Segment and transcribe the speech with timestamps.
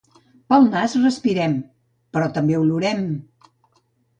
[0.53, 1.53] Pel nas respirem…
[2.17, 3.05] però també olorem!